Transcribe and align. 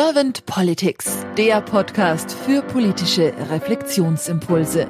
Servant 0.00 0.46
Politics, 0.46 1.26
der 1.36 1.60
Podcast 1.60 2.30
für 2.32 2.62
politische 2.62 3.34
Reflexionsimpulse. 3.50 4.88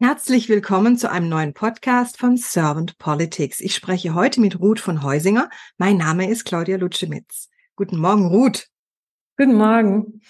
Herzlich 0.00 0.48
willkommen 0.48 0.96
zu 0.96 1.10
einem 1.10 1.28
neuen 1.28 1.52
Podcast 1.52 2.16
von 2.16 2.38
Servant 2.38 2.96
Politics. 2.96 3.60
Ich 3.60 3.74
spreche 3.74 4.14
heute 4.14 4.40
mit 4.40 4.58
Ruth 4.58 4.80
von 4.80 5.02
Heusinger. 5.02 5.50
Mein 5.76 5.98
Name 5.98 6.30
ist 6.30 6.46
Claudia 6.46 6.78
Lutschemitz. 6.78 7.50
Guten 7.76 7.98
Morgen, 7.98 8.24
Ruth. 8.24 8.68
Guten 9.36 9.56
Morgen. 9.56 10.22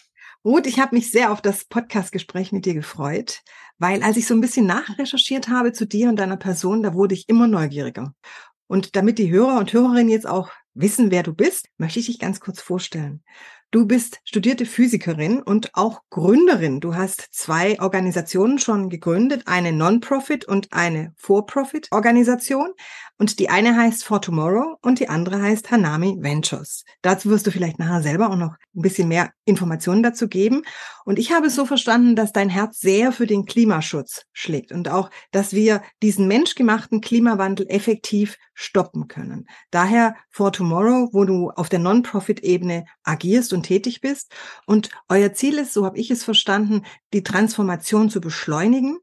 Ruth, 0.45 0.67
ich 0.67 0.81
habe 0.81 0.97
mich 0.97 1.13
sehr 1.13 1.31
auf 1.31 1.41
das 1.41 1.67
Podcastgespräch 1.67 2.51
mit 2.51 2.67
dir 2.67 2.75
gefreut, 2.75 3.43
weil 3.79 4.03
als 4.03 4.17
ich 4.17 4.27
so 4.27 4.35
ein 4.35 4.41
bisschen 4.41 4.67
nachrecherchiert 4.67 5.47
habe 5.47 5.73
zu 5.73 5.87
dir 5.87 6.09
und 6.09 6.17
deiner 6.17 6.37
Person, 6.37 6.83
da 6.83 6.93
wurde 6.93 7.15
ich 7.15 7.29
immer 7.29 7.47
neugieriger. 7.47 8.13
Und 8.73 8.97
damit 8.97 9.19
die 9.19 9.31
Hörer 9.31 9.59
und 9.59 9.71
Hörerinnen 9.75 10.09
jetzt 10.09 10.27
auch 10.27 10.49
wissen, 10.73 11.11
wer 11.11 11.23
du 11.23 11.35
bist, 11.35 11.69
möchte 11.77 11.99
ich 11.99 12.07
dich 12.07 12.19
ganz 12.19 12.41
kurz 12.41 12.63
vorstellen. 12.63 13.23
Du 13.71 13.87
bist 13.87 14.21
studierte 14.25 14.67
Physikerin 14.67 15.41
und 15.41 15.71
auch 15.75 16.01
Gründerin. 16.11 16.81
Du 16.81 16.95
hast 16.95 17.27
zwei 17.33 17.81
Organisationen 17.81 18.59
schon 18.59 18.91
gegründet, 18.91 19.45
eine 19.47 19.73
Non-Profit 19.73 20.45
und 20.47 20.75
eine 20.75 21.15
For-Profit-Organisation. 21.17 22.69
Und 23.19 23.39
die 23.39 23.49
eine 23.49 23.75
heißt 23.75 24.05
For 24.05 24.21
Tomorrow 24.21 24.77
und 24.83 25.01
die 25.01 25.09
andere 25.09 25.41
heißt 25.41 25.71
Hanami 25.71 26.19
Ventures. 26.21 26.85
Dazu 27.01 27.31
wirst 27.31 27.47
du 27.47 27.51
vielleicht 27.51 27.79
nachher 27.79 28.03
selber 28.03 28.29
auch 28.29 28.37
noch 28.37 28.57
ein 28.75 28.83
bisschen 28.83 29.09
mehr 29.09 29.33
Informationen 29.47 30.03
dazu 30.03 30.29
geben. 30.29 30.65
Und 31.07 31.19
ich 31.19 31.33
habe 31.33 31.47
es 31.47 31.55
so 31.55 31.65
verstanden, 31.65 32.15
dass 32.15 32.33
dein 32.33 32.51
Herz 32.51 32.79
sehr 32.79 33.11
für 33.11 33.27
den 33.27 33.47
Klimaschutz 33.47 34.27
schlägt 34.33 34.73
und 34.73 34.91
auch, 34.91 35.09
dass 35.31 35.55
wir 35.55 35.83
diesen 36.03 36.29
menschgemachten 36.29 37.01
Klimawandel 37.01 37.67
effektiv 37.71 38.37
stoppen 38.55 39.09
können. 39.09 39.47
Daher 39.71 40.15
For 40.31 40.53
Tomorrow, 40.53 41.11
wo 41.13 41.25
du 41.25 41.51
auf 41.51 41.69
der 41.69 41.79
Non-Profit-Ebene 41.79 42.85
agierst 43.03 43.53
und 43.53 43.65
tätig 43.65 44.01
bist. 44.01 44.33
Und 44.67 44.91
euer 45.09 45.33
Ziel 45.33 45.59
ist, 45.59 45.73
so 45.73 45.85
habe 45.85 45.99
ich 45.99 46.11
es 46.11 46.25
verstanden, 46.25 46.83
die 47.13 47.23
Transformation 47.23 48.11
zu 48.11 48.21
beschleunigen, 48.21 48.99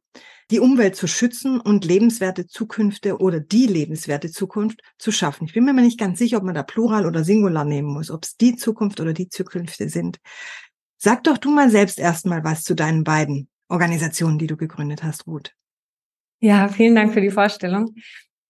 die 0.51 0.59
Umwelt 0.59 0.95
zu 0.95 1.07
schützen 1.07 1.59
und 1.59 1.85
lebenswerte 1.85 2.47
Zukünfte 2.47 3.17
oder 3.17 3.39
die 3.39 3.67
lebenswerte 3.67 4.31
Zukunft 4.31 4.81
zu 4.97 5.11
schaffen. 5.11 5.45
Ich 5.45 5.53
bin 5.53 5.65
mir 5.65 5.73
nicht 5.73 5.99
ganz 5.99 6.17
sicher, 6.17 6.37
ob 6.37 6.43
man 6.43 6.55
da 6.55 6.63
Plural 6.63 7.05
oder 7.05 7.23
Singular 7.23 7.65
nehmen 7.65 7.89
muss, 7.89 8.09
ob 8.09 8.23
es 8.23 8.35
die 8.35 8.55
Zukunft 8.55 8.99
oder 8.99 9.13
die 9.13 9.29
Zukünfte 9.29 9.89
sind. 9.89 10.17
Sag 10.97 11.23
doch 11.23 11.37
du 11.37 11.51
mal 11.51 11.69
selbst 11.69 11.99
erstmal 11.99 12.43
was 12.43 12.63
zu 12.63 12.75
deinen 12.75 13.03
beiden 13.03 13.47
Organisationen, 13.69 14.39
die 14.39 14.47
du 14.47 14.57
gegründet 14.57 15.03
hast, 15.03 15.27
Ruth. 15.27 15.53
Ja, 16.41 16.67
vielen 16.67 16.95
Dank 16.95 17.13
für 17.13 17.21
die 17.21 17.31
Vorstellung. 17.31 17.93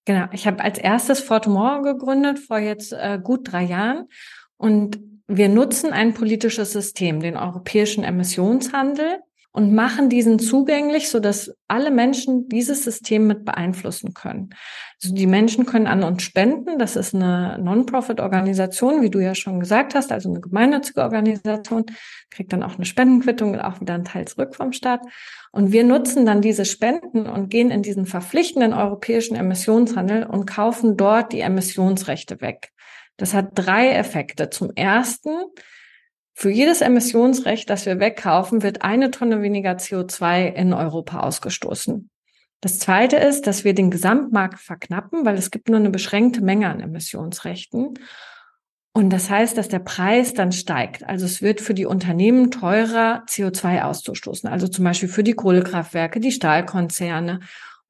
Genau, 0.04 0.26
ich 0.32 0.46
habe 0.46 0.62
als 0.62 0.78
erstes 0.78 1.20
For 1.20 1.42
Tomorrow 1.42 1.82
gegründet 1.82 2.38
vor 2.38 2.58
jetzt 2.58 2.92
äh, 2.92 3.18
gut 3.22 3.52
drei 3.52 3.64
Jahren. 3.64 4.08
Und 4.56 4.98
wir 5.26 5.48
nutzen 5.48 5.92
ein 5.92 6.14
politisches 6.14 6.72
System, 6.72 7.20
den 7.20 7.36
europäischen 7.36 8.02
Emissionshandel, 8.02 9.20
und 9.52 9.74
machen 9.74 10.08
diesen 10.08 10.38
zugänglich, 10.38 11.08
so 11.08 11.18
dass 11.18 11.52
alle 11.66 11.90
Menschen 11.90 12.48
dieses 12.48 12.84
System 12.84 13.26
mit 13.26 13.44
beeinflussen 13.44 14.14
können. 14.14 14.50
Also 15.02 15.14
die 15.14 15.26
Menschen 15.26 15.66
können 15.66 15.88
an 15.88 16.04
uns 16.04 16.22
spenden. 16.22 16.78
Das 16.78 16.94
ist 16.94 17.14
eine 17.14 17.58
Non-Profit-Organisation, 17.60 19.02
wie 19.02 19.10
du 19.10 19.18
ja 19.18 19.34
schon 19.34 19.58
gesagt 19.58 19.94
hast, 19.96 20.12
also 20.12 20.30
eine 20.30 20.40
gemeinnützige 20.40 21.02
Organisation, 21.02 21.86
kriegt 22.30 22.52
dann 22.52 22.62
auch 22.62 22.76
eine 22.76 22.84
Spendenquittung 22.84 23.54
und 23.54 23.60
auch 23.60 23.80
wieder 23.80 23.94
einen 23.94 24.04
Teil 24.04 24.28
zurück 24.28 24.54
vom 24.54 24.72
Staat. 24.72 25.00
Und 25.50 25.72
wir 25.72 25.82
nutzen 25.82 26.26
dann 26.26 26.42
diese 26.42 26.64
Spenden 26.64 27.26
und 27.26 27.48
gehen 27.48 27.72
in 27.72 27.82
diesen 27.82 28.06
verpflichtenden 28.06 28.72
europäischen 28.72 29.34
Emissionshandel 29.34 30.26
und 30.26 30.46
kaufen 30.46 30.96
dort 30.96 31.32
die 31.32 31.40
Emissionsrechte 31.40 32.40
weg. 32.40 32.70
Das 33.16 33.34
hat 33.34 33.50
drei 33.54 33.90
Effekte. 33.90 34.48
Zum 34.48 34.70
ersten, 34.76 35.30
für 36.40 36.48
jedes 36.48 36.80
Emissionsrecht, 36.80 37.68
das 37.68 37.84
wir 37.84 38.00
wegkaufen, 38.00 38.62
wird 38.62 38.80
eine 38.80 39.10
Tonne 39.10 39.42
weniger 39.42 39.72
CO2 39.72 40.46
in 40.54 40.72
Europa 40.72 41.20
ausgestoßen. 41.20 42.08
Das 42.62 42.78
zweite 42.78 43.16
ist, 43.16 43.46
dass 43.46 43.64
wir 43.64 43.74
den 43.74 43.90
Gesamtmarkt 43.90 44.58
verknappen, 44.58 45.26
weil 45.26 45.36
es 45.36 45.50
gibt 45.50 45.68
nur 45.68 45.76
eine 45.76 45.90
beschränkte 45.90 46.40
Menge 46.40 46.70
an 46.70 46.80
Emissionsrechten. 46.80 47.98
Und 48.94 49.10
das 49.10 49.28
heißt, 49.28 49.58
dass 49.58 49.68
der 49.68 49.80
Preis 49.80 50.32
dann 50.32 50.52
steigt. 50.52 51.06
Also 51.06 51.26
es 51.26 51.42
wird 51.42 51.60
für 51.60 51.74
die 51.74 51.84
Unternehmen 51.84 52.50
teurer, 52.50 53.22
CO2 53.28 53.82
auszustoßen. 53.82 54.48
Also 54.48 54.66
zum 54.66 54.86
Beispiel 54.86 55.10
für 55.10 55.22
die 55.22 55.34
Kohlekraftwerke, 55.34 56.20
die 56.20 56.32
Stahlkonzerne 56.32 57.40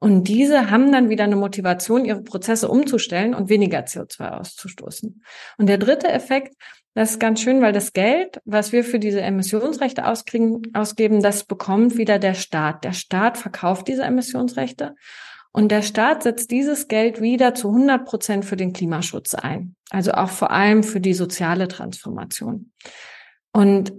und 0.02 0.28
diese 0.28 0.70
haben 0.70 0.90
dann 0.92 1.10
wieder 1.10 1.24
eine 1.24 1.36
Motivation, 1.36 2.06
ihre 2.06 2.22
Prozesse 2.22 2.68
umzustellen 2.68 3.34
und 3.34 3.50
weniger 3.50 3.80
CO2 3.80 4.30
auszustoßen. 4.30 5.22
Und 5.58 5.66
der 5.66 5.76
dritte 5.76 6.08
Effekt, 6.08 6.56
das 6.94 7.12
ist 7.12 7.20
ganz 7.20 7.40
schön, 7.40 7.62
weil 7.62 7.72
das 7.72 7.92
Geld, 7.92 8.40
was 8.44 8.72
wir 8.72 8.82
für 8.82 8.98
diese 8.98 9.20
Emissionsrechte 9.20 10.06
auskriegen, 10.06 10.62
ausgeben, 10.74 11.22
das 11.22 11.44
bekommt 11.44 11.96
wieder 11.96 12.18
der 12.18 12.34
Staat. 12.34 12.84
Der 12.84 12.92
Staat 12.92 13.38
verkauft 13.38 13.86
diese 13.88 14.02
Emissionsrechte 14.02 14.94
und 15.52 15.70
der 15.70 15.82
Staat 15.82 16.22
setzt 16.24 16.50
dieses 16.50 16.88
Geld 16.88 17.20
wieder 17.20 17.54
zu 17.54 17.68
100 17.68 18.04
Prozent 18.04 18.44
für 18.44 18.56
den 18.56 18.72
Klimaschutz 18.72 19.34
ein. 19.34 19.74
Also 19.90 20.12
auch 20.12 20.30
vor 20.30 20.50
allem 20.50 20.82
für 20.82 21.00
die 21.00 21.14
soziale 21.14 21.68
Transformation. 21.68 22.72
Und 23.52 23.92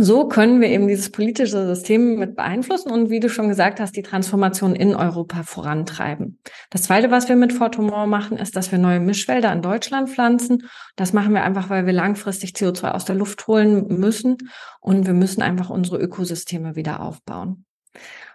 so 0.00 0.28
können 0.28 0.60
wir 0.60 0.68
eben 0.68 0.86
dieses 0.86 1.10
politische 1.10 1.66
System 1.66 2.18
mit 2.18 2.36
beeinflussen 2.36 2.92
und 2.92 3.10
wie 3.10 3.18
du 3.18 3.28
schon 3.28 3.48
gesagt 3.48 3.80
hast, 3.80 3.96
die 3.96 4.02
Transformation 4.02 4.76
in 4.76 4.94
Europa 4.94 5.42
vorantreiben. 5.42 6.38
Das 6.70 6.84
Zweite, 6.84 7.10
was 7.10 7.28
wir 7.28 7.34
mit 7.34 7.52
Fortomore 7.52 8.06
machen, 8.06 8.38
ist, 8.38 8.54
dass 8.54 8.70
wir 8.70 8.78
neue 8.78 9.00
Mischwälder 9.00 9.52
in 9.52 9.60
Deutschland 9.60 10.08
pflanzen. 10.08 10.68
Das 10.94 11.12
machen 11.12 11.34
wir 11.34 11.42
einfach, 11.42 11.68
weil 11.68 11.84
wir 11.84 11.92
langfristig 11.92 12.50
CO2 12.50 12.92
aus 12.92 13.06
der 13.06 13.16
Luft 13.16 13.48
holen 13.48 13.86
müssen 13.88 14.36
und 14.80 15.06
wir 15.06 15.14
müssen 15.14 15.42
einfach 15.42 15.68
unsere 15.68 15.98
Ökosysteme 15.98 16.76
wieder 16.76 17.00
aufbauen. 17.00 17.64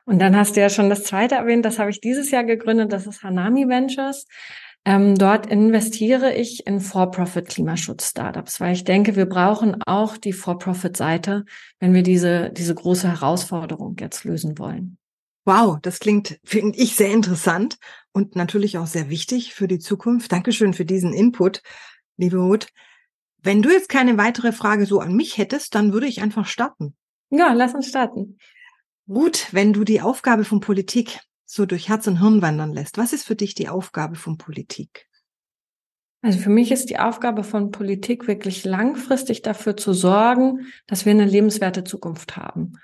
Und 0.05 0.19
dann 0.19 0.35
hast 0.35 0.57
du 0.57 0.59
ja 0.59 0.69
schon 0.69 0.89
das 0.89 1.03
Zweite 1.03 1.35
erwähnt, 1.35 1.63
das 1.63 1.79
habe 1.79 1.89
ich 1.89 2.01
dieses 2.01 2.29
Jahr 2.29 2.43
gegründet, 2.43 2.91
das 2.91 3.07
ist 3.07 3.23
Hanami 3.23 3.69
Ventures. 3.69 4.27
Ähm, 4.85 5.15
dort 5.15 5.45
investiere 5.45 6.33
ich 6.33 6.67
in 6.67 6.81
For-Profit-Klimaschutz-Startups, 6.81 8.59
weil 8.59 8.73
ich 8.73 8.83
denke, 8.83 9.15
wir 9.15 9.25
brauchen 9.25 9.81
auch 9.85 10.17
die 10.17 10.33
For-Profit-Seite, 10.33 11.45
wenn 11.79 11.93
wir 11.93 12.03
diese, 12.03 12.51
diese 12.51 12.75
große 12.75 13.07
Herausforderung 13.07 13.95
jetzt 13.99 14.25
lösen 14.25 14.57
wollen. 14.59 14.97
Wow, 15.45 15.77
das 15.81 15.99
klingt, 15.99 16.39
finde 16.43 16.77
ich, 16.77 16.95
sehr 16.95 17.11
interessant 17.11 17.77
und 18.11 18.35
natürlich 18.35 18.77
auch 18.77 18.87
sehr 18.87 19.09
wichtig 19.09 19.53
für 19.53 19.67
die 19.67 19.79
Zukunft. 19.79 20.31
Dankeschön 20.31 20.73
für 20.73 20.85
diesen 20.85 21.13
Input, 21.13 21.61
liebe 22.17 22.37
Ruth. 22.37 22.67
Wenn 23.41 23.61
du 23.61 23.69
jetzt 23.69 23.89
keine 23.89 24.17
weitere 24.17 24.51
Frage 24.51 24.85
so 24.85 24.99
an 24.99 25.15
mich 25.15 25.37
hättest, 25.37 25.75
dann 25.75 25.91
würde 25.91 26.07
ich 26.07 26.21
einfach 26.21 26.45
starten. 26.45 26.95
Ja, 27.29 27.53
lass 27.53 27.73
uns 27.73 27.87
starten. 27.87 28.37
Ruth, 29.07 29.47
wenn 29.51 29.73
du 29.73 29.83
die 29.83 30.01
Aufgabe 30.01 30.45
von 30.45 30.61
Politik 30.61 31.19
so 31.45 31.65
durch 31.65 31.89
Herz 31.89 32.07
und 32.07 32.19
Hirn 32.19 32.41
wandern 32.41 32.73
lässt. 32.73 32.97
Was 32.97 33.13
ist 33.13 33.25
für 33.25 33.35
dich 33.35 33.55
die 33.55 33.69
Aufgabe 33.69 34.15
von 34.15 34.37
Politik? 34.37 35.07
Also 36.21 36.39
für 36.39 36.49
mich 36.49 36.71
ist 36.71 36.89
die 36.89 36.99
Aufgabe 36.99 37.43
von 37.43 37.71
Politik 37.71 38.27
wirklich 38.27 38.63
langfristig 38.63 39.41
dafür 39.41 39.75
zu 39.75 39.91
sorgen, 39.91 40.67
dass 40.87 41.05
wir 41.05 41.11
eine 41.11 41.25
lebenswerte 41.25 41.83
Zukunft 41.83 42.37
haben. 42.37 42.79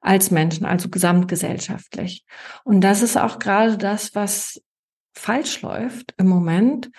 Als 0.00 0.32
Menschen, 0.32 0.66
also 0.66 0.88
gesamtgesellschaftlich. 0.88 2.24
Und 2.64 2.80
das 2.80 3.02
ist 3.02 3.16
auch 3.16 3.38
gerade 3.38 3.78
das, 3.78 4.16
was 4.16 4.60
falsch 5.14 5.62
läuft 5.62 6.14
im 6.18 6.26
Moment, 6.26 6.90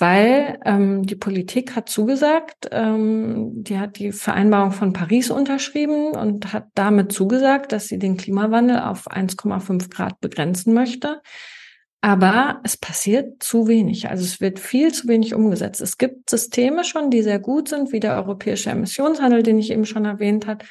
weil 0.00 0.58
ähm, 0.64 1.04
die 1.04 1.14
Politik 1.14 1.76
hat 1.76 1.90
zugesagt, 1.90 2.68
ähm, 2.72 3.62
die 3.62 3.78
hat 3.78 3.98
die 3.98 4.12
Vereinbarung 4.12 4.72
von 4.72 4.94
Paris 4.94 5.30
unterschrieben 5.30 6.12
und 6.12 6.54
hat 6.54 6.68
damit 6.74 7.12
zugesagt, 7.12 7.72
dass 7.72 7.88
sie 7.88 7.98
den 7.98 8.16
Klimawandel 8.16 8.80
auf 8.80 9.10
1,5 9.10 9.90
Grad 9.90 10.18
begrenzen 10.20 10.72
möchte. 10.72 11.20
Aber 12.00 12.60
es 12.64 12.78
passiert 12.78 13.42
zu 13.42 13.68
wenig. 13.68 14.08
Also 14.08 14.24
es 14.24 14.40
wird 14.40 14.58
viel 14.58 14.90
zu 14.90 15.06
wenig 15.06 15.34
umgesetzt. 15.34 15.82
Es 15.82 15.98
gibt 15.98 16.30
Systeme 16.30 16.84
schon, 16.84 17.10
die 17.10 17.22
sehr 17.22 17.38
gut 17.38 17.68
sind, 17.68 17.92
wie 17.92 18.00
der 18.00 18.16
europäische 18.16 18.70
Emissionshandel, 18.70 19.42
den 19.42 19.58
ich 19.58 19.70
eben 19.70 19.84
schon 19.84 20.06
erwähnt 20.06 20.46
habe. 20.46 20.64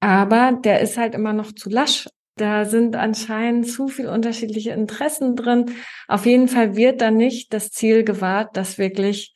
Aber 0.00 0.58
der 0.64 0.80
ist 0.80 0.96
halt 0.96 1.14
immer 1.14 1.32
noch 1.32 1.52
zu 1.52 1.70
lasch 1.70 2.08
da 2.40 2.64
sind 2.64 2.96
anscheinend 2.96 3.68
zu 3.68 3.88
viel 3.88 4.08
unterschiedliche 4.08 4.70
Interessen 4.70 5.36
drin. 5.36 5.66
Auf 6.06 6.26
jeden 6.26 6.48
Fall 6.48 6.76
wird 6.76 7.00
da 7.00 7.10
nicht 7.10 7.52
das 7.52 7.70
Ziel 7.70 8.04
gewahrt, 8.04 8.56
dass 8.56 8.78
wirklich 8.78 9.34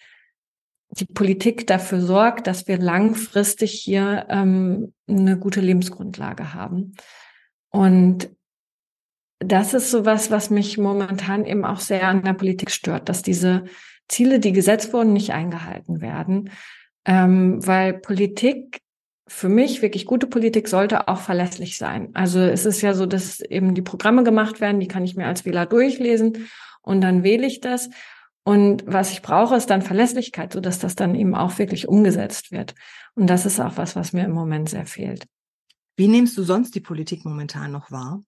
die 0.91 1.07
Politik 1.07 1.67
dafür 1.67 2.01
sorgt, 2.01 2.47
dass 2.47 2.69
wir 2.69 2.79
langfristig 2.79 3.73
hier 3.73 4.27
ähm, 4.29 4.93
eine 5.09 5.39
gute 5.39 5.61
Lebensgrundlage 5.61 6.53
haben. 6.53 6.95
Und 7.71 8.31
das 9.39 9.75
ist 9.75 9.91
so 9.91 10.05
was, 10.05 10.31
was 10.31 10.51
mich 10.51 10.77
momentan 10.79 11.47
eben 11.47 11.65
auch 11.65 11.81
sehr 11.81 12.07
an 12.09 12.23
der 12.23 12.35
Politik 12.35 12.71
stört, 12.71 13.09
dass 13.09 13.23
diese 13.23 13.65
Ziele, 14.09 14.39
die 14.39 14.53
gesetzt 14.53 14.93
wurden, 14.93 15.15
nicht 15.15 15.33
eingehalten 15.33 16.01
werden. 16.01 16.51
Ähm, 17.05 17.67
weil 17.67 17.95
Politik 17.95 18.82
für 19.33 19.49
mich 19.49 19.81
wirklich 19.81 20.05
gute 20.05 20.27
Politik 20.27 20.69
sollte 20.69 21.09
auch 21.09 21.21
verlässlich 21.21 21.79
sein. 21.79 22.11
Also 22.13 22.39
es 22.39 22.67
ist 22.67 22.83
ja 22.83 22.93
so, 22.93 23.07
dass 23.07 23.41
eben 23.41 23.75
die 23.75 23.81
Programme 23.81 24.25
gemacht 24.25 24.61
werden, 24.61 24.79
die 24.79 24.89
kann 24.89 25.05
ich 25.05 25.17
mir 25.17 25.27
als 25.27 25.47
Wähler 25.47 25.65
durchlesen 25.65 26.49
und 26.83 27.01
dann 27.01 27.23
wähle 27.23 27.47
ich 27.47 27.61
das. 27.61 27.89
Und 28.45 28.85
was 28.87 29.11
ich 29.11 29.23
brauche, 29.23 29.57
ist 29.57 29.71
dann 29.71 29.81
Verlässlichkeit, 29.81 30.53
so 30.53 30.61
dass 30.61 30.79
das 30.79 30.97
dann 30.97 31.15
eben 31.15 31.35
auch 31.35 31.59
wirklich 31.59 31.89
umgesetzt 31.89 32.53
wird. 32.53 32.75
Und 33.15 33.29
das 33.29 33.47
ist 33.47 33.59
auch 33.59 33.79
was, 33.79 33.97
was 33.97 34.13
mir 34.13 34.25
im 34.25 34.33
Moment 34.33 34.69
sehr 34.69 34.85
fehlt. 34.85 35.27
Wie 35.97 36.09
nimmst 36.09 36.37
du 36.37 36.43
sonst 36.43 36.75
die 36.75 36.81
Politik 36.81 37.25
momentan 37.25 37.73
noch 37.73 37.91
wahr? 37.91 38.23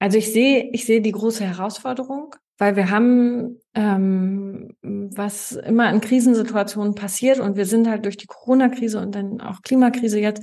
Also 0.00 0.18
ich 0.18 0.32
sehe, 0.32 0.70
ich 0.72 0.86
sehe 0.86 1.02
die 1.02 1.12
große 1.12 1.44
Herausforderung, 1.44 2.34
weil 2.58 2.74
wir 2.74 2.90
haben, 2.90 3.60
ähm, 3.74 4.74
was 4.82 5.52
immer 5.52 5.90
in 5.90 6.00
Krisensituationen 6.00 6.94
passiert 6.94 7.40
und 7.40 7.56
wir 7.56 7.66
sind 7.66 7.88
halt 7.88 8.04
durch 8.04 8.16
die 8.16 8.26
Corona-Krise 8.26 9.00
und 9.00 9.14
dann 9.14 9.40
auch 9.40 9.62
Klimakrise 9.62 10.20
jetzt 10.20 10.42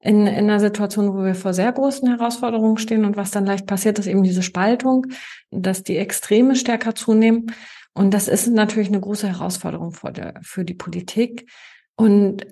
in, 0.00 0.26
in 0.26 0.44
einer 0.44 0.60
Situation, 0.60 1.12
wo 1.14 1.24
wir 1.24 1.34
vor 1.34 1.54
sehr 1.54 1.72
großen 1.72 2.08
Herausforderungen 2.08 2.78
stehen 2.78 3.04
und 3.04 3.16
was 3.16 3.30
dann 3.30 3.46
leicht 3.46 3.66
passiert, 3.66 3.98
ist 3.98 4.06
eben 4.06 4.22
diese 4.22 4.42
Spaltung, 4.42 5.06
dass 5.50 5.82
die 5.82 5.96
Extreme 5.96 6.54
stärker 6.54 6.94
zunehmen. 6.94 7.52
Und 7.94 8.12
das 8.12 8.28
ist 8.28 8.48
natürlich 8.48 8.88
eine 8.88 9.00
große 9.00 9.26
Herausforderung 9.26 9.92
für, 9.92 10.12
der, 10.12 10.34
für 10.42 10.64
die 10.64 10.74
Politik. 10.74 11.50
Und 11.96 12.46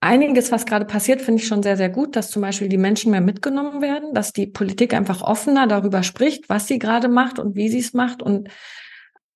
einiges, 0.00 0.50
was 0.50 0.64
gerade 0.64 0.86
passiert, 0.86 1.20
finde 1.20 1.42
ich 1.42 1.48
schon 1.48 1.62
sehr, 1.62 1.76
sehr 1.76 1.90
gut, 1.90 2.16
dass 2.16 2.30
zum 2.30 2.42
Beispiel 2.42 2.68
die 2.68 2.78
Menschen 2.78 3.10
mehr 3.10 3.20
mitgenommen 3.20 3.82
werden, 3.82 4.14
dass 4.14 4.32
die 4.32 4.46
Politik 4.46 4.94
einfach 4.94 5.20
offener 5.20 5.66
darüber 5.66 6.02
spricht, 6.02 6.48
was 6.48 6.66
sie 6.66 6.78
gerade 6.78 7.08
macht 7.08 7.38
und 7.38 7.56
wie 7.56 7.68
sie 7.68 7.80
es 7.80 7.92
macht 7.92 8.22
und 8.22 8.48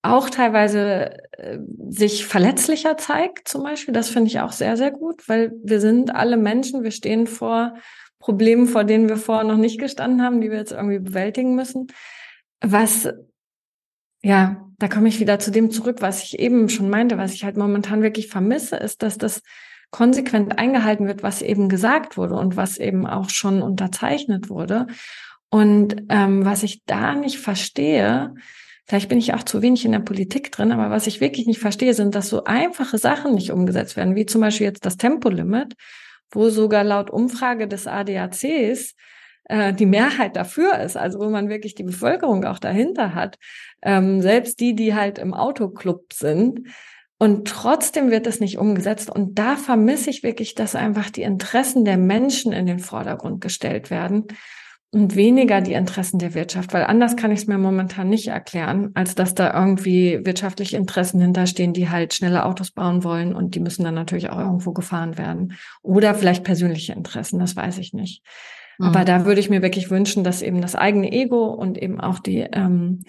auch 0.02 0.30
teilweise 0.30 1.16
äh, 1.32 1.58
sich 1.88 2.26
verletzlicher 2.26 2.96
zeigt, 2.96 3.48
zum 3.48 3.62
Beispiel. 3.62 3.92
Das 3.92 4.08
finde 4.08 4.28
ich 4.28 4.40
auch 4.40 4.52
sehr, 4.52 4.76
sehr 4.76 4.90
gut, 4.90 5.28
weil 5.28 5.52
wir 5.62 5.80
sind 5.80 6.14
alle 6.14 6.36
Menschen, 6.36 6.82
wir 6.82 6.90
stehen 6.90 7.26
vor 7.26 7.74
Problemen, 8.18 8.66
vor 8.66 8.84
denen 8.84 9.08
wir 9.08 9.16
vorher 9.16 9.44
noch 9.44 9.56
nicht 9.56 9.78
gestanden 9.78 10.22
haben, 10.22 10.40
die 10.40 10.50
wir 10.50 10.58
jetzt 10.58 10.72
irgendwie 10.72 10.98
bewältigen 10.98 11.54
müssen. 11.54 11.88
Was, 12.62 13.08
ja, 14.22 14.66
da 14.78 14.88
komme 14.88 15.08
ich 15.08 15.20
wieder 15.20 15.38
zu 15.38 15.50
dem 15.50 15.70
zurück, 15.70 15.98
was 16.00 16.22
ich 16.22 16.38
eben 16.38 16.68
schon 16.68 16.88
meinte, 16.88 17.18
was 17.18 17.34
ich 17.34 17.44
halt 17.44 17.56
momentan 17.56 18.02
wirklich 18.02 18.28
vermisse, 18.28 18.76
ist, 18.76 19.02
dass 19.02 19.18
das 19.18 19.42
konsequent 19.90 20.58
eingehalten 20.58 21.06
wird, 21.06 21.22
was 21.22 21.42
eben 21.42 21.68
gesagt 21.68 22.16
wurde 22.16 22.36
und 22.36 22.56
was 22.56 22.78
eben 22.78 23.06
auch 23.06 23.28
schon 23.28 23.60
unterzeichnet 23.60 24.48
wurde. 24.48 24.86
Und 25.50 26.04
ähm, 26.08 26.44
was 26.44 26.62
ich 26.62 26.84
da 26.84 27.14
nicht 27.14 27.38
verstehe, 27.38 28.34
Vielleicht 28.90 29.08
bin 29.08 29.18
ich 29.18 29.34
auch 29.34 29.44
zu 29.44 29.62
wenig 29.62 29.84
in 29.84 29.92
der 29.92 30.00
Politik 30.00 30.50
drin, 30.50 30.72
aber 30.72 30.90
was 30.90 31.06
ich 31.06 31.20
wirklich 31.20 31.46
nicht 31.46 31.60
verstehe, 31.60 31.94
sind, 31.94 32.16
dass 32.16 32.28
so 32.28 32.42
einfache 32.42 32.98
Sachen 32.98 33.34
nicht 33.36 33.52
umgesetzt 33.52 33.96
werden, 33.96 34.16
wie 34.16 34.26
zum 34.26 34.40
Beispiel 34.40 34.66
jetzt 34.66 34.84
das 34.84 34.96
Tempolimit, 34.96 35.76
wo 36.32 36.48
sogar 36.48 36.82
laut 36.82 37.08
Umfrage 37.08 37.68
des 37.68 37.86
ADACs 37.86 38.96
äh, 39.44 39.72
die 39.72 39.86
Mehrheit 39.86 40.34
dafür 40.34 40.80
ist, 40.80 40.96
also 40.96 41.20
wo 41.20 41.30
man 41.30 41.48
wirklich 41.48 41.76
die 41.76 41.84
Bevölkerung 41.84 42.44
auch 42.44 42.58
dahinter 42.58 43.14
hat, 43.14 43.38
ähm, 43.80 44.22
selbst 44.22 44.58
die, 44.58 44.74
die 44.74 44.92
halt 44.92 45.18
im 45.18 45.34
Autoclub 45.34 46.12
sind. 46.12 46.66
Und 47.16 47.46
trotzdem 47.46 48.10
wird 48.10 48.26
es 48.26 48.40
nicht 48.40 48.58
umgesetzt. 48.58 49.08
Und 49.08 49.38
da 49.38 49.54
vermisse 49.54 50.10
ich 50.10 50.24
wirklich, 50.24 50.56
dass 50.56 50.74
einfach 50.74 51.10
die 51.10 51.22
Interessen 51.22 51.84
der 51.84 51.96
Menschen 51.96 52.52
in 52.52 52.66
den 52.66 52.80
Vordergrund 52.80 53.40
gestellt 53.40 53.88
werden 53.92 54.26
und 54.92 55.14
weniger 55.14 55.60
die 55.60 55.74
Interessen 55.74 56.18
der 56.18 56.34
Wirtschaft, 56.34 56.72
weil 56.72 56.82
anders 56.84 57.16
kann 57.16 57.30
ich 57.30 57.40
es 57.40 57.46
mir 57.46 57.58
momentan 57.58 58.08
nicht 58.08 58.28
erklären, 58.28 58.90
als 58.94 59.14
dass 59.14 59.34
da 59.34 59.54
irgendwie 59.54 60.20
wirtschaftliche 60.24 60.76
Interessen 60.76 61.20
hinterstehen, 61.20 61.72
die 61.72 61.88
halt 61.88 62.12
schnelle 62.12 62.44
Autos 62.44 62.72
bauen 62.72 63.04
wollen 63.04 63.34
und 63.34 63.54
die 63.54 63.60
müssen 63.60 63.84
dann 63.84 63.94
natürlich 63.94 64.30
auch 64.30 64.38
irgendwo 64.38 64.72
gefahren 64.72 65.16
werden. 65.16 65.56
Oder 65.82 66.14
vielleicht 66.14 66.42
persönliche 66.42 66.92
Interessen, 66.92 67.38
das 67.38 67.54
weiß 67.54 67.78
ich 67.78 67.92
nicht. 67.92 68.22
Mhm. 68.78 68.86
Aber 68.86 69.04
da 69.04 69.24
würde 69.24 69.40
ich 69.40 69.48
mir 69.48 69.62
wirklich 69.62 69.90
wünschen, 69.90 70.24
dass 70.24 70.42
eben 70.42 70.60
das 70.60 70.74
eigene 70.74 71.12
Ego 71.12 71.46
und 71.46 71.78
eben 71.78 72.00
auch 72.00 72.18
die, 72.18 72.40
ähm, 72.40 73.04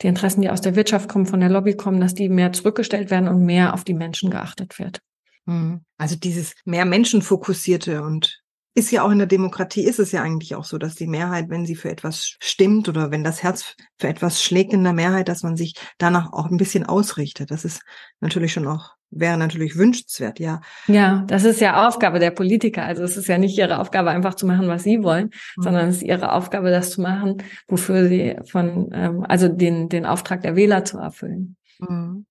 die 0.00 0.06
Interessen, 0.06 0.40
die 0.40 0.48
aus 0.48 0.62
der 0.62 0.74
Wirtschaft 0.74 1.08
kommen, 1.08 1.26
von 1.26 1.40
der 1.40 1.50
Lobby 1.50 1.74
kommen, 1.74 2.00
dass 2.00 2.14
die 2.14 2.30
mehr 2.30 2.52
zurückgestellt 2.52 3.10
werden 3.10 3.28
und 3.28 3.44
mehr 3.44 3.74
auf 3.74 3.84
die 3.84 3.94
Menschen 3.94 4.30
geachtet 4.30 4.78
wird. 4.78 5.00
Mhm. 5.44 5.82
Also 5.98 6.16
dieses 6.16 6.54
mehr 6.64 6.86
menschenfokussierte 6.86 8.02
und 8.02 8.42
ist 8.76 8.90
ja 8.90 9.02
auch 9.02 9.10
in 9.10 9.16
der 9.18 9.26
Demokratie, 9.26 9.84
ist 9.84 9.98
es 9.98 10.12
ja 10.12 10.22
eigentlich 10.22 10.54
auch 10.54 10.64
so, 10.64 10.76
dass 10.76 10.94
die 10.94 11.06
Mehrheit, 11.06 11.48
wenn 11.48 11.64
sie 11.64 11.76
für 11.76 11.90
etwas 11.90 12.36
stimmt 12.40 12.90
oder 12.90 13.10
wenn 13.10 13.24
das 13.24 13.42
Herz 13.42 13.74
für 13.98 14.06
etwas 14.06 14.42
schlägt 14.42 14.74
in 14.74 14.84
der 14.84 14.92
Mehrheit, 14.92 15.28
dass 15.28 15.42
man 15.42 15.56
sich 15.56 15.74
danach 15.96 16.30
auch 16.34 16.50
ein 16.50 16.58
bisschen 16.58 16.84
ausrichtet. 16.84 17.50
Das 17.50 17.64
ist 17.64 17.80
natürlich 18.20 18.52
schon 18.52 18.66
auch, 18.66 18.90
wäre 19.10 19.38
natürlich 19.38 19.76
wünschenswert, 19.76 20.38
ja. 20.40 20.60
Ja, 20.88 21.24
das 21.26 21.44
ist 21.44 21.62
ja 21.62 21.88
Aufgabe 21.88 22.18
der 22.18 22.32
Politiker. 22.32 22.84
Also 22.84 23.02
es 23.02 23.16
ist 23.16 23.28
ja 23.28 23.38
nicht 23.38 23.56
ihre 23.56 23.78
Aufgabe, 23.78 24.10
einfach 24.10 24.34
zu 24.34 24.46
machen, 24.46 24.68
was 24.68 24.82
sie 24.82 25.02
wollen, 25.02 25.30
mhm. 25.56 25.62
sondern 25.62 25.88
es 25.88 25.96
ist 25.96 26.02
ihre 26.02 26.32
Aufgabe, 26.32 26.70
das 26.70 26.90
zu 26.90 27.00
machen, 27.00 27.42
wofür 27.68 28.06
sie 28.08 28.36
von, 28.44 28.90
ähm, 28.92 29.24
also 29.26 29.48
den, 29.48 29.88
den 29.88 30.04
Auftrag 30.04 30.42
der 30.42 30.54
Wähler 30.54 30.84
zu 30.84 30.98
erfüllen. 30.98 31.56
Mhm. 31.78 32.26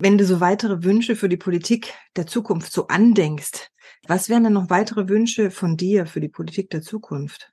Wenn 0.00 0.18
du 0.18 0.24
so 0.26 0.40
weitere 0.40 0.82
Wünsche 0.82 1.14
für 1.14 1.28
die 1.28 1.36
Politik 1.36 1.94
der 2.16 2.26
Zukunft 2.26 2.72
so 2.72 2.88
andenkst, 2.88 3.70
was 4.08 4.28
wären 4.28 4.44
denn 4.44 4.52
noch 4.52 4.70
weitere 4.70 5.08
Wünsche 5.08 5.50
von 5.50 5.76
dir 5.76 6.06
für 6.06 6.20
die 6.20 6.28
Politik 6.28 6.70
der 6.70 6.82
Zukunft? 6.82 7.52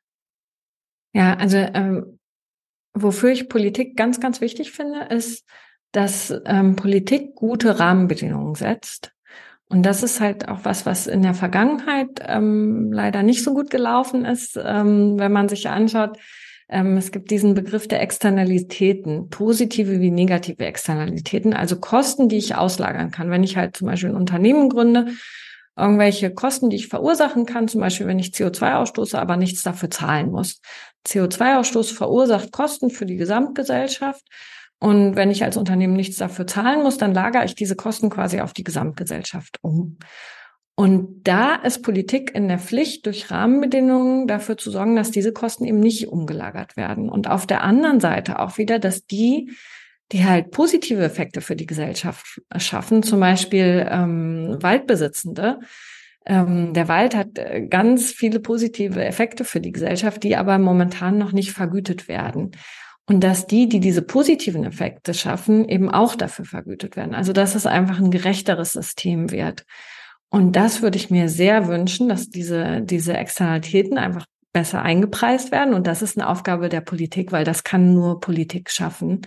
Ja, 1.14 1.36
also 1.36 1.58
ähm, 1.58 2.20
wofür 2.94 3.32
ich 3.32 3.50
Politik 3.50 3.96
ganz, 3.96 4.20
ganz 4.20 4.42
wichtig 4.42 4.72
finde, 4.72 5.06
ist, 5.06 5.46
dass 5.92 6.34
ähm, 6.46 6.76
Politik 6.76 7.36
gute 7.36 7.80
Rahmenbedingungen 7.80 8.56
setzt. 8.56 9.12
Und 9.70 9.84
das 9.84 10.04
ist 10.04 10.20
halt 10.20 10.48
auch 10.50 10.60
was, 10.64 10.86
was 10.86 11.08
in 11.08 11.22
der 11.22 11.34
Vergangenheit 11.34 12.20
ähm, 12.26 12.92
leider 12.92 13.24
nicht 13.24 13.44
so 13.44 13.54
gut 13.54 13.70
gelaufen 13.70 14.26
ist, 14.26 14.60
ähm, 14.64 15.18
wenn 15.18 15.32
man 15.32 15.50
sich 15.50 15.70
anschaut, 15.70 16.18
ähm, 16.70 16.98
es 16.98 17.12
gibt 17.12 17.32
diesen 17.32 17.54
Begriff 17.54 17.88
der 17.88 18.02
Externalitäten, 18.02 19.30
positive 19.30 20.00
wie 20.00 20.12
negative 20.12 20.66
Externalitäten, 20.66 21.54
also 21.54 21.80
Kosten, 21.80 22.30
die 22.30 22.38
ich 22.38 22.56
auslagern 22.56 23.12
kann. 23.12 23.30
Wenn 23.30 23.44
ich 23.44 23.58
halt 23.58 23.78
zum 23.78 23.88
Beispiel 23.88 24.10
ein 24.10 24.16
Unternehmen 24.16 24.70
gründe, 24.70 25.08
irgendwelche 25.76 26.34
Kosten, 26.34 26.70
die 26.70 26.76
ich 26.76 26.88
verursachen 26.88 27.46
kann, 27.46 27.68
zum 27.68 27.82
Beispiel 27.82 28.08
wenn 28.08 28.20
ich 28.20 28.28
CO2 28.28 28.76
ausstoße, 28.76 29.20
aber 29.20 29.38
nichts 29.38 29.64
dafür 29.64 29.90
zahlen 29.90 30.32
muss. 30.32 30.62
CO2-Ausstoß 31.08 31.94
verursacht 31.94 32.52
Kosten 32.52 32.90
für 32.90 33.06
die 33.06 33.18
Gesamtgesellschaft. 33.18 34.24
Und 34.80 35.16
wenn 35.16 35.32
ich 35.32 35.44
als 35.44 35.58
Unternehmen 35.58 35.94
nichts 35.94 36.18
dafür 36.18 36.46
zahlen 36.46 36.84
muss, 36.84 36.98
dann 36.98 37.14
lagere 37.14 37.46
ich 37.46 37.56
diese 37.56 37.76
Kosten 37.76 38.10
quasi 38.10 38.42
auf 38.42 38.54
die 38.54 38.64
Gesamtgesellschaft 38.64 39.58
um. 39.62 39.98
Und 40.76 41.28
da 41.28 41.56
ist 41.56 41.84
Politik 41.84 42.34
in 42.34 42.48
der 42.48 42.58
Pflicht, 42.58 43.06
durch 43.06 43.30
Rahmenbedingungen 43.30 44.28
dafür 44.28 44.58
zu 44.58 44.72
sorgen, 44.72 44.96
dass 44.96 45.12
diese 45.12 45.32
Kosten 45.32 45.66
eben 45.66 45.80
nicht 45.80 46.08
umgelagert 46.08 46.76
werden. 46.76 47.10
Und 47.10 47.30
auf 47.30 47.46
der 47.46 47.64
anderen 47.64 48.00
Seite 48.00 48.40
auch 48.40 48.58
wieder, 48.58 48.80
dass 48.80 49.06
die, 49.06 49.52
die 50.14 50.24
halt 50.24 50.52
positive 50.52 51.04
Effekte 51.04 51.42
für 51.42 51.56
die 51.56 51.66
Gesellschaft 51.66 52.42
schaffen, 52.58 53.04
zum 53.04 53.20
Beispiel 53.20 53.86
ähm, 53.90 54.58
Waldbesitzende, 54.62 55.60
ähm, 56.26 56.74
der 56.74 56.88
Wald 56.88 57.16
hat 57.16 57.38
äh, 57.38 57.68
ganz 57.68 58.12
viele 58.12 58.40
positive 58.40 59.04
Effekte 59.04 59.44
für 59.44 59.60
die 59.60 59.72
Gesellschaft, 59.72 60.24
die 60.24 60.36
aber 60.36 60.58
momentan 60.58 61.18
noch 61.18 61.32
nicht 61.32 61.52
vergütet 61.52 62.08
werden. 62.08 62.52
Und 63.06 63.22
dass 63.22 63.48
die, 63.48 63.68
die 63.68 63.82
diese 63.82 64.02
positiven 64.02 64.64
Effekte 64.64 65.14
schaffen, 65.14 65.68
eben 65.68 65.90
auch 65.90 66.16
dafür 66.16 66.46
vergütet 66.46 66.96
werden. 66.96 67.14
Also 67.14 67.34
dass 67.34 67.56
es 67.56 67.66
einfach 67.66 68.00
ein 68.00 68.12
gerechteres 68.12 68.72
System 68.72 69.32
wird. 69.32 69.66
Und 70.30 70.56
das 70.56 70.82
würde 70.82 70.98
ich 70.98 71.10
mir 71.10 71.28
sehr 71.28 71.68
wünschen, 71.68 72.08
dass 72.08 72.30
diese, 72.30 72.82
diese 72.82 73.14
Externalitäten 73.14 73.98
einfach 73.98 74.26
besser 74.54 74.82
eingepreist 74.82 75.52
werden. 75.52 75.74
Und 75.74 75.86
das 75.86 76.02
ist 76.02 76.18
eine 76.18 76.30
Aufgabe 76.30 76.70
der 76.70 76.82
Politik, 76.82 77.34
weil 77.34 77.44
das 77.44 77.66
kann 77.66 77.94
nur 77.94 78.22
Politik 78.22 78.72
schaffen. 78.72 79.22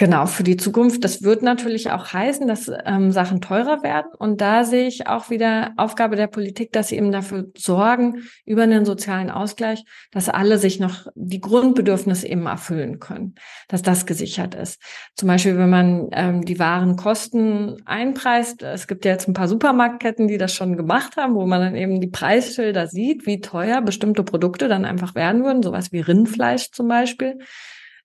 Genau, 0.00 0.26
für 0.26 0.44
die 0.44 0.56
Zukunft. 0.56 1.02
Das 1.02 1.24
wird 1.24 1.42
natürlich 1.42 1.90
auch 1.90 2.12
heißen, 2.12 2.46
dass 2.46 2.70
ähm, 2.84 3.10
Sachen 3.10 3.40
teurer 3.40 3.82
werden. 3.82 4.06
Und 4.16 4.40
da 4.40 4.62
sehe 4.62 4.86
ich 4.86 5.08
auch 5.08 5.28
wieder 5.28 5.72
Aufgabe 5.76 6.14
der 6.14 6.28
Politik, 6.28 6.72
dass 6.72 6.88
sie 6.88 6.96
eben 6.96 7.10
dafür 7.10 7.46
sorgen, 7.56 8.22
über 8.46 8.62
einen 8.62 8.84
sozialen 8.84 9.28
Ausgleich, 9.28 9.82
dass 10.12 10.28
alle 10.28 10.58
sich 10.58 10.78
noch 10.78 11.08
die 11.16 11.40
Grundbedürfnisse 11.40 12.28
eben 12.28 12.46
erfüllen 12.46 13.00
können, 13.00 13.34
dass 13.66 13.82
das 13.82 14.06
gesichert 14.06 14.54
ist. 14.54 14.80
Zum 15.16 15.26
Beispiel, 15.26 15.58
wenn 15.58 15.70
man 15.70 16.08
ähm, 16.12 16.44
die 16.44 16.60
Warenkosten 16.60 17.82
einpreist. 17.84 18.62
Es 18.62 18.86
gibt 18.86 19.04
ja 19.04 19.10
jetzt 19.10 19.26
ein 19.26 19.34
paar 19.34 19.48
Supermarktketten, 19.48 20.28
die 20.28 20.38
das 20.38 20.54
schon 20.54 20.76
gemacht 20.76 21.16
haben, 21.16 21.34
wo 21.34 21.44
man 21.44 21.60
dann 21.60 21.74
eben 21.74 22.00
die 22.00 22.06
Preisschilder 22.06 22.86
sieht, 22.86 23.26
wie 23.26 23.40
teuer 23.40 23.82
bestimmte 23.82 24.22
Produkte 24.22 24.68
dann 24.68 24.84
einfach 24.84 25.16
werden 25.16 25.42
würden, 25.42 25.64
sowas 25.64 25.90
wie 25.90 26.00
Rindfleisch 26.00 26.70
zum 26.70 26.86
Beispiel 26.86 27.40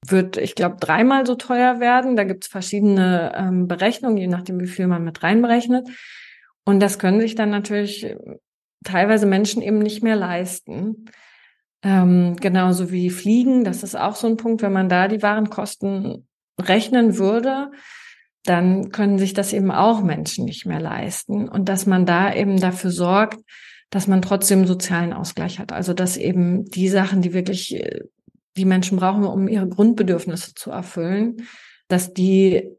wird, 0.08 0.38
ich 0.38 0.56
glaube, 0.56 0.78
dreimal 0.80 1.26
so 1.26 1.36
teuer 1.36 1.80
werden. 1.80 2.16
Da 2.16 2.24
gibt 2.24 2.46
es 2.46 2.50
verschiedene 2.50 3.34
ähm, 3.36 3.68
Berechnungen, 3.68 4.18
je 4.18 4.28
nachdem, 4.28 4.60
wie 4.60 4.68
viel 4.68 4.88
man 4.88 5.04
mit 5.04 5.24
reinberechnet. 5.24 5.88
Und 6.66 6.80
das 6.80 7.00
können 7.00 7.22
sich 7.22 7.36
dann 7.36 7.50
natürlich 7.50 8.06
äh, 8.06 8.18
teilweise 8.84 9.26
Menschen 9.26 9.62
eben 9.62 9.80
nicht 9.80 10.04
mehr 10.04 10.16
leisten. 10.16 11.06
Ähm, 11.84 12.38
genauso 12.38 12.92
wie 12.92 13.10
Fliegen, 13.10 13.64
das 13.64 13.84
ist 13.84 13.96
auch 13.96 14.16
so 14.16 14.28
ein 14.28 14.38
Punkt, 14.38 14.62
wenn 14.62 14.74
man 14.74 14.90
da 14.90 15.08
die 15.08 15.22
Warenkosten 15.22 16.28
rechnen 16.60 17.18
würde, 17.18 17.72
dann 18.46 18.90
können 18.90 19.18
sich 19.18 19.34
das 19.34 19.54
eben 19.54 19.72
auch 19.72 20.02
Menschen 20.02 20.46
nicht 20.46 20.66
mehr 20.66 20.80
leisten. 20.80 21.48
Und 21.48 21.70
dass 21.70 21.86
man 21.86 22.06
da 22.06 22.34
eben 22.34 22.60
dafür 22.60 22.92
sorgt, 22.92 23.40
dass 23.90 24.08
man 24.08 24.22
trotzdem 24.22 24.66
sozialen 24.66 25.14
Ausgleich 25.14 25.60
hat. 25.60 25.72
Also 25.72 25.94
dass 25.94 26.18
eben 26.18 26.66
die 26.66 26.90
Sachen, 26.90 27.22
die 27.22 27.34
wirklich 27.34 27.76
äh, 27.76 28.02
die 28.58 28.66
Menschen 28.66 28.98
brauchen, 28.98 29.24
um 29.24 29.48
ihre 29.48 29.68
Grundbedürfnisse 29.68 30.54
zu 30.54 30.72
erfüllen, 30.72 31.48
dass 31.88 32.14
die 32.14 32.70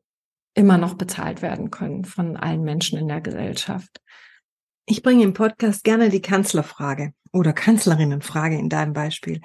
immer 0.54 0.78
noch 0.78 0.94
bezahlt 0.94 1.42
werden 1.42 1.70
können 1.70 2.04
von 2.04 2.36
allen 2.36 2.62
Menschen 2.62 2.98
in 2.98 3.08
der 3.08 3.20
Gesellschaft. 3.20 4.00
Ich 4.86 5.02
bringe 5.02 5.24
im 5.24 5.32
Podcast 5.32 5.82
gerne 5.82 6.10
die 6.10 6.20
Kanzlerfrage 6.20 7.14
oder 7.32 7.54
Kanzlerinnenfrage 7.54 8.58
in 8.58 8.68
deinem 8.68 8.92
Beispiel. 8.92 9.40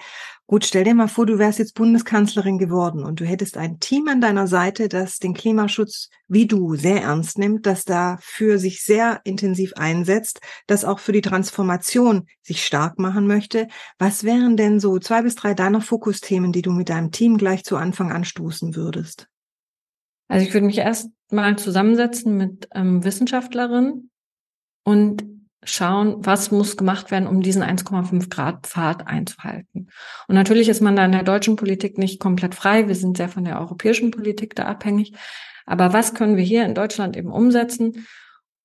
Gut, 0.47 0.65
stell 0.65 0.83
dir 0.83 0.93
mal 0.93 1.07
vor, 1.07 1.25
du 1.25 1.39
wärst 1.39 1.59
jetzt 1.59 1.75
Bundeskanzlerin 1.75 2.57
geworden 2.57 3.05
und 3.05 3.21
du 3.21 3.25
hättest 3.25 3.55
ein 3.55 3.79
Team 3.79 4.09
an 4.09 4.19
deiner 4.19 4.47
Seite, 4.47 4.89
das 4.89 5.19
den 5.19 5.33
Klimaschutz 5.33 6.09
wie 6.27 6.45
du 6.45 6.75
sehr 6.75 7.01
ernst 7.01 7.37
nimmt, 7.37 7.65
das 7.65 7.85
dafür 7.85 8.59
sich 8.59 8.83
sehr 8.83 9.21
intensiv 9.23 9.73
einsetzt, 9.77 10.41
das 10.67 10.83
auch 10.83 10.99
für 10.99 11.13
die 11.13 11.21
Transformation 11.21 12.27
sich 12.41 12.65
stark 12.65 12.99
machen 12.99 13.25
möchte. 13.25 13.69
Was 13.97 14.25
wären 14.25 14.57
denn 14.57 14.81
so 14.81 14.99
zwei 14.99 15.21
bis 15.21 15.35
drei 15.35 15.53
deiner 15.53 15.79
Fokusthemen, 15.79 16.51
die 16.51 16.61
du 16.61 16.71
mit 16.71 16.89
deinem 16.89 17.11
Team 17.11 17.37
gleich 17.37 17.63
zu 17.63 17.77
Anfang 17.77 18.11
anstoßen 18.11 18.75
würdest? 18.75 19.29
Also 20.27 20.45
ich 20.45 20.53
würde 20.53 20.67
mich 20.67 20.79
erst 20.79 21.09
mal 21.31 21.57
zusammensetzen 21.57 22.35
mit 22.35 22.67
ähm, 22.75 23.05
Wissenschaftlerinnen 23.05 24.09
und 24.89 25.23
schauen, 25.63 26.25
was 26.25 26.49
muss 26.49 26.77
gemacht 26.77 27.11
werden, 27.11 27.27
um 27.27 27.41
diesen 27.41 27.61
1,5 27.61 28.29
Grad 28.29 28.65
Pfad 28.65 29.05
einzuhalten. 29.05 29.89
Und 30.27 30.33
natürlich 30.35 30.67
ist 30.67 30.81
man 30.81 30.95
da 30.95 31.05
in 31.05 31.11
der 31.11 31.21
deutschen 31.21 31.57
Politik 31.57 31.99
nicht 31.99 32.19
komplett 32.19 32.55
frei. 32.55 32.87
Wir 32.87 32.95
sind 32.95 33.17
sehr 33.17 33.29
von 33.29 33.45
der 33.45 33.59
europäischen 33.59 34.09
Politik 34.09 34.55
da 34.55 34.63
abhängig. 34.63 35.13
Aber 35.67 35.93
was 35.93 36.15
können 36.15 36.37
wir 36.37 36.43
hier 36.43 36.65
in 36.65 36.73
Deutschland 36.73 37.15
eben 37.15 37.31
umsetzen, 37.31 38.07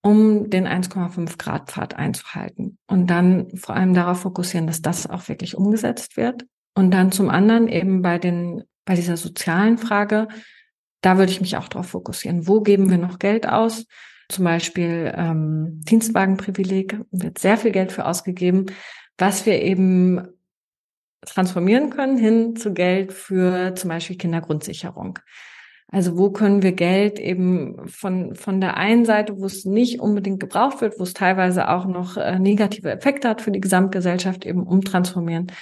um 0.02 0.48
den 0.48 0.66
1,5 0.66 1.36
Grad 1.36 1.70
Pfad 1.70 1.94
einzuhalten? 1.94 2.78
Und 2.86 3.08
dann 3.08 3.54
vor 3.54 3.76
allem 3.76 3.92
darauf 3.92 4.20
fokussieren, 4.20 4.66
dass 4.66 4.80
das 4.80 5.10
auch 5.10 5.28
wirklich 5.28 5.58
umgesetzt 5.58 6.16
wird. 6.16 6.46
Und 6.74 6.92
dann 6.92 7.12
zum 7.12 7.28
anderen 7.28 7.68
eben 7.68 8.00
bei 8.00 8.18
den, 8.18 8.64
bei 8.86 8.94
dieser 8.94 9.18
sozialen 9.18 9.76
Frage, 9.76 10.28
da 11.02 11.18
würde 11.18 11.32
ich 11.32 11.42
mich 11.42 11.58
auch 11.58 11.68
darauf 11.68 11.88
fokussieren. 11.88 12.46
Wo 12.46 12.62
geben 12.62 12.88
wir 12.88 12.96
noch 12.96 13.18
Geld 13.18 13.46
aus? 13.46 13.84
Zum 14.28 14.44
Beispiel 14.44 15.12
ähm, 15.16 15.80
Dienstwagenprivileg 15.84 17.00
wird 17.10 17.38
sehr 17.38 17.56
viel 17.56 17.72
Geld 17.72 17.92
für 17.92 18.06
ausgegeben, 18.06 18.66
was 19.18 19.46
wir 19.46 19.60
eben 19.62 20.28
transformieren 21.22 21.90
können 21.90 22.18
hin 22.18 22.56
zu 22.56 22.72
Geld 22.72 23.12
für 23.12 23.74
zum 23.74 23.88
Beispiel 23.88 24.16
Kindergrundsicherung. 24.16 25.18
Also 25.88 26.18
wo 26.18 26.30
können 26.30 26.62
wir 26.62 26.72
Geld 26.72 27.18
eben 27.18 27.88
von, 27.88 28.34
von 28.34 28.60
der 28.60 28.76
einen 28.76 29.04
Seite, 29.04 29.38
wo 29.38 29.44
es 29.44 29.64
nicht 29.64 30.00
unbedingt 30.00 30.40
gebraucht 30.40 30.80
wird, 30.80 30.98
wo 30.98 31.04
es 31.04 31.14
teilweise 31.14 31.68
auch 31.68 31.86
noch 31.86 32.16
äh, 32.16 32.38
negative 32.38 32.90
Effekte 32.90 33.28
hat 33.28 33.42
für 33.42 33.52
die 33.52 33.60
Gesamtgesellschaft, 33.60 34.44
eben 34.44 34.66
umtransformieren 34.66 35.52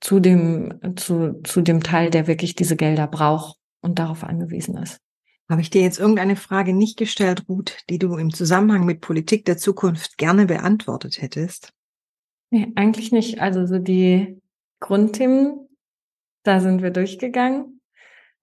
zu 0.00 0.20
dem, 0.20 0.80
zu, 0.96 1.40
zu 1.42 1.60
dem 1.60 1.82
Teil, 1.82 2.10
der 2.10 2.26
wirklich 2.26 2.54
diese 2.54 2.76
Gelder 2.76 3.06
braucht 3.06 3.58
und 3.80 3.98
darauf 3.98 4.24
angewiesen 4.24 4.78
ist. 4.78 5.03
Habe 5.50 5.60
ich 5.60 5.70
dir 5.70 5.82
jetzt 5.82 5.98
irgendeine 5.98 6.36
Frage 6.36 6.72
nicht 6.72 6.96
gestellt, 6.96 7.44
Ruth, 7.48 7.76
die 7.90 7.98
du 7.98 8.16
im 8.16 8.32
Zusammenhang 8.32 8.86
mit 8.86 9.00
Politik 9.00 9.44
der 9.44 9.58
Zukunft 9.58 10.16
gerne 10.16 10.46
beantwortet 10.46 11.20
hättest? 11.20 11.72
Nee, 12.50 12.72
eigentlich 12.76 13.12
nicht. 13.12 13.40
Also 13.40 13.66
so 13.66 13.78
die 13.78 14.40
Grundthemen, 14.80 15.68
da 16.44 16.60
sind 16.60 16.82
wir 16.82 16.90
durchgegangen. 16.90 17.80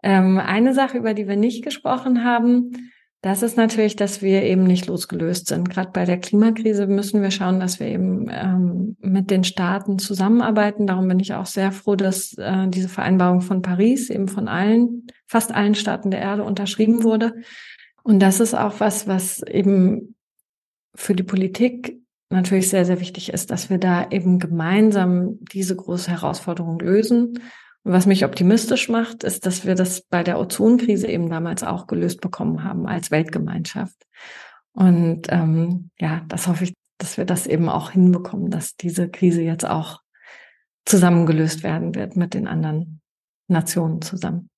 Ähm, 0.03 0.37
eine 0.37 0.73
Sache, 0.73 0.97
über 0.97 1.13
die 1.13 1.27
wir 1.27 1.37
nicht 1.37 1.63
gesprochen 1.63 2.23
haben, 2.23 2.91
das 3.21 3.43
ist 3.43 3.55
natürlich, 3.55 3.95
dass 3.95 4.23
wir 4.23 4.41
eben 4.41 4.63
nicht 4.63 4.87
losgelöst 4.87 5.47
sind. 5.47 5.69
Gerade 5.69 5.91
bei 5.93 6.05
der 6.05 6.19
Klimakrise 6.19 6.87
müssen 6.87 7.21
wir 7.21 7.29
schauen, 7.29 7.59
dass 7.59 7.79
wir 7.79 7.85
eben 7.87 8.27
ähm, 8.31 8.97
mit 8.99 9.29
den 9.29 9.43
Staaten 9.43 9.99
zusammenarbeiten. 9.99 10.87
Darum 10.87 11.07
bin 11.07 11.19
ich 11.19 11.35
auch 11.35 11.45
sehr 11.45 11.71
froh, 11.71 11.95
dass 11.95 12.33
äh, 12.39 12.67
diese 12.67 12.89
Vereinbarung 12.89 13.41
von 13.41 13.61
Paris 13.61 14.09
eben 14.09 14.27
von 14.27 14.47
allen, 14.47 15.05
fast 15.27 15.53
allen 15.53 15.75
Staaten 15.75 16.09
der 16.09 16.19
Erde 16.19 16.43
unterschrieben 16.43 17.03
wurde. 17.03 17.35
Und 18.01 18.19
das 18.21 18.39
ist 18.39 18.55
auch 18.55 18.79
was, 18.79 19.07
was 19.07 19.43
eben 19.43 20.15
für 20.95 21.13
die 21.13 21.23
Politik 21.23 22.01
natürlich 22.31 22.69
sehr, 22.69 22.85
sehr 22.85 22.99
wichtig 23.01 23.31
ist, 23.31 23.51
dass 23.51 23.69
wir 23.69 23.77
da 23.77 24.09
eben 24.09 24.39
gemeinsam 24.39 25.37
diese 25.53 25.75
große 25.75 26.09
Herausforderung 26.09 26.79
lösen 26.79 27.39
was 27.83 28.05
mich 28.05 28.25
optimistisch 28.25 28.89
macht, 28.89 29.23
ist, 29.23 29.45
dass 29.45 29.65
wir 29.65 29.75
das 29.75 30.01
bei 30.01 30.23
der 30.23 30.39
Ozonkrise 30.39 31.07
eben 31.07 31.29
damals 31.29 31.63
auch 31.63 31.87
gelöst 31.87 32.21
bekommen 32.21 32.63
haben 32.63 32.87
als 32.87 33.11
Weltgemeinschaft. 33.11 34.05
Und 34.73 35.23
ähm, 35.29 35.89
ja, 35.99 36.21
das 36.27 36.47
hoffe 36.47 36.65
ich, 36.65 36.73
dass 36.97 37.17
wir 37.17 37.25
das 37.25 37.47
eben 37.47 37.69
auch 37.69 37.91
hinbekommen, 37.91 38.51
dass 38.51 38.75
diese 38.75 39.09
Krise 39.09 39.41
jetzt 39.41 39.65
auch 39.65 40.01
zusammengelöst 40.85 41.63
werden 41.63 41.95
wird 41.95 42.15
mit 42.15 42.33
den 42.33 42.47
anderen 42.47 43.01
Nationen 43.47 44.01
zusammen. 44.01 44.49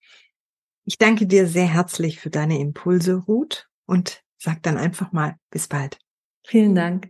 Ich 0.85 0.97
danke 0.97 1.25
dir 1.25 1.47
sehr 1.47 1.67
herzlich 1.67 2.19
für 2.19 2.29
deine 2.29 2.59
Impulse, 2.59 3.15
Ruth, 3.15 3.67
und 3.85 4.21
sag 4.37 4.61
dann 4.63 4.77
einfach 4.77 5.11
mal 5.13 5.35
bis 5.49 5.67
bald. 5.67 5.97
Vielen 6.45 6.75
Dank. 6.75 7.09